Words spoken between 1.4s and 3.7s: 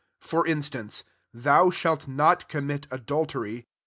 «(Thou shah not commit adul tery.